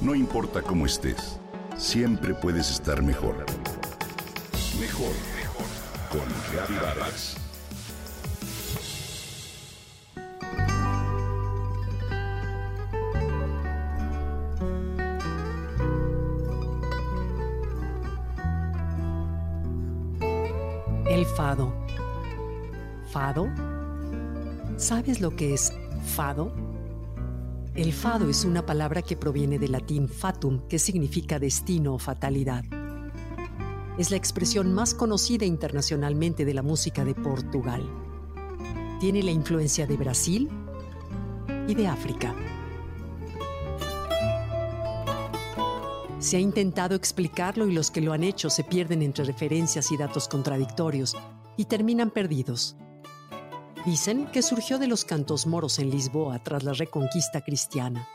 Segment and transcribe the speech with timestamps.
[0.00, 1.38] No importa cómo estés,
[1.76, 3.44] siempre puedes estar mejor.
[4.80, 5.66] Mejor, mejor.
[6.10, 7.36] Con Reavivadas.
[21.10, 21.74] El fado.
[23.10, 23.48] ¿Fado?
[24.78, 25.74] ¿Sabes lo que es
[26.16, 26.69] fado?
[27.74, 32.64] El fado es una palabra que proviene del latín fatum, que significa destino o fatalidad.
[33.96, 37.88] Es la expresión más conocida internacionalmente de la música de Portugal.
[38.98, 40.48] Tiene la influencia de Brasil
[41.68, 42.34] y de África.
[46.18, 49.96] Se ha intentado explicarlo y los que lo han hecho se pierden entre referencias y
[49.96, 51.16] datos contradictorios
[51.56, 52.76] y terminan perdidos.
[53.86, 58.06] Dicen que surgió de los cantos moros en Lisboa tras la reconquista cristiana.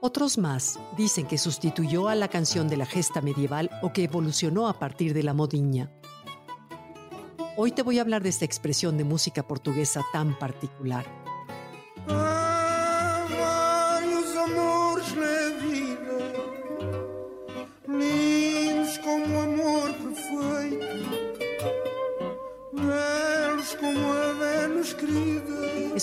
[0.00, 4.68] Otros más dicen que sustituyó a la canción de la gesta medieval o que evolucionó
[4.68, 5.90] a partir de la modiña.
[7.56, 11.04] Hoy te voy a hablar de esta expresión de música portuguesa tan particular.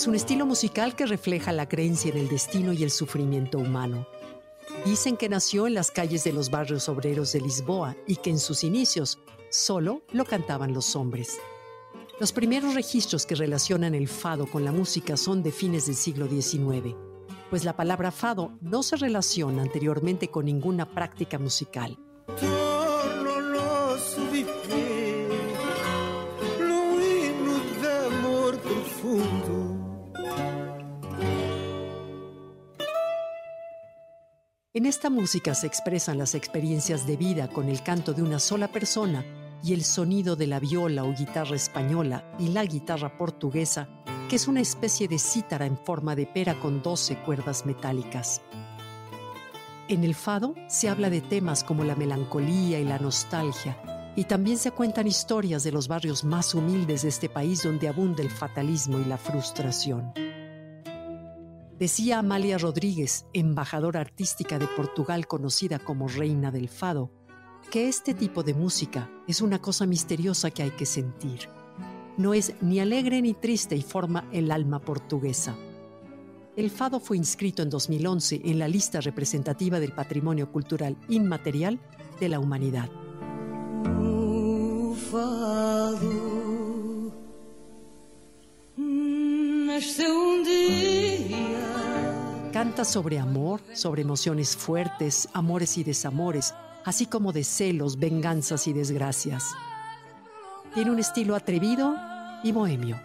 [0.04, 4.06] Es un estilo musical que refleja la creencia en el destino y el sufrimiento humano.
[4.84, 8.38] Dicen que nació en las calles de los barrios obreros de Lisboa y que en
[8.38, 11.38] sus inicios solo lo cantaban los hombres.
[12.20, 16.28] Los primeros registros que relacionan el fado con la música son de fines del siglo
[16.28, 16.94] XIX,
[17.48, 21.96] pues la palabra fado no se relaciona anteriormente con ninguna práctica musical.
[34.76, 38.66] En esta música se expresan las experiencias de vida con el canto de una sola
[38.66, 39.24] persona
[39.62, 43.88] y el sonido de la viola o guitarra española y la guitarra portuguesa,
[44.28, 48.42] que es una especie de cítara en forma de pera con 12 cuerdas metálicas.
[49.86, 53.78] En el fado se habla de temas como la melancolía y la nostalgia,
[54.16, 58.24] y también se cuentan historias de los barrios más humildes de este país donde abunda
[58.24, 60.23] el fatalismo y la frustración.
[61.84, 67.10] Decía Amalia Rodríguez, embajadora artística de Portugal conocida como Reina del Fado,
[67.70, 71.40] que este tipo de música es una cosa misteriosa que hay que sentir.
[72.16, 75.58] No es ni alegre ni triste y forma el alma portuguesa.
[76.56, 81.78] El fado fue inscrito en 2011 en la lista representativa del patrimonio cultural inmaterial
[82.18, 82.88] de la humanidad.
[92.54, 96.54] Canta sobre amor, sobre emociones fuertes, amores y desamores,
[96.84, 99.56] así como de celos, venganzas y desgracias.
[100.72, 101.96] Tiene un estilo atrevido
[102.44, 103.02] y bohemio.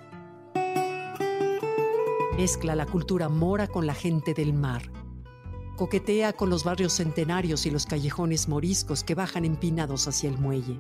[2.38, 4.84] Mezcla la cultura mora con la gente del mar.
[5.78, 10.80] Coquetea con los barrios centenarios y los callejones moriscos que bajan empinados hacia el muelle.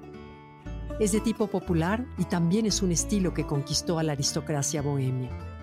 [0.99, 5.58] Es de tipo popular y también es un estilo que conquistó a la aristocracia bohemia.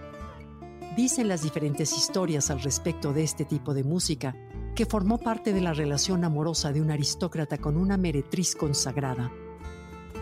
[0.97, 4.34] Dicen las diferentes historias al respecto de este tipo de música
[4.75, 9.31] que formó parte de la relación amorosa de un aristócrata con una meretriz consagrada,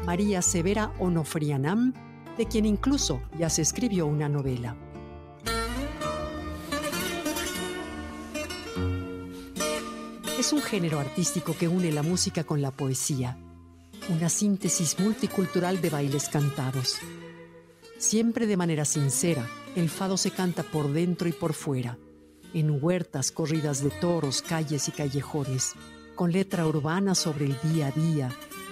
[0.04, 1.94] María Severa Onofrianam,
[2.36, 4.76] de quien incluso ya se escribió una novela.
[10.36, 13.38] Es un género artístico que une la música con la poesía,
[14.08, 16.96] una síntesis multicultural de bailes cantados.
[17.96, 21.98] Siempre de manera sincera, el fado se canta por dentro y por fuera,
[22.52, 25.72] en huertas, corridas de toros, calles y callejones,
[26.14, 28.30] con letra urbana sobre el día a día,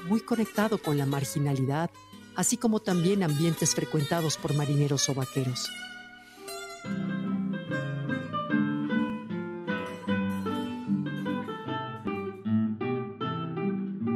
[0.08, 1.90] muy conectado con la marginalidad,
[2.36, 5.70] así como también ambientes frecuentados por marineros o vaqueros.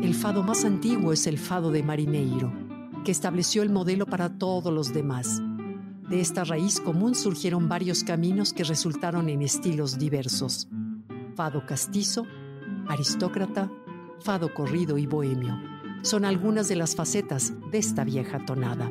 [0.03, 2.53] El fado más antiguo es el fado de Marineiro,
[3.05, 5.41] que estableció el modelo para todos los demás
[6.09, 10.69] de esta raíz común surgieron varios caminos que resultaron en estilos diversos.
[11.35, 12.25] Fado castizo,
[12.89, 13.71] aristócrata,
[14.21, 15.61] fado corrido y bohemio.
[16.03, 18.91] Son algunas de las facetas de esta vieja tonada.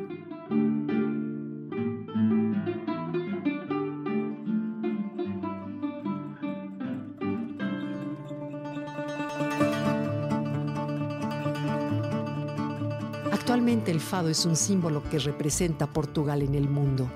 [13.46, 17.08] Actualmente el fado es un símbolo que representa Portugal en el mundo.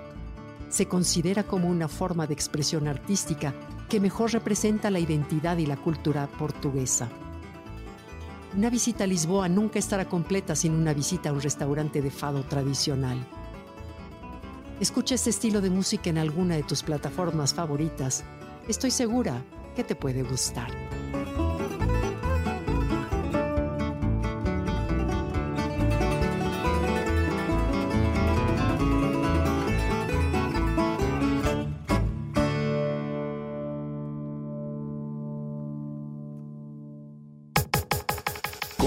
[0.69, 3.53] Se considera como una forma de expresión artística
[3.88, 7.09] que mejor representa la identidad y la cultura portuguesa.
[8.56, 12.44] Una visita a Lisboa nunca estará completa sin una visita a un restaurante de fado
[12.44, 13.19] tradicional.
[14.79, 18.23] Escucha este estilo de música en alguna de tus plataformas favoritas.
[18.69, 19.43] Estoy segura
[19.75, 20.71] que te puede gustar.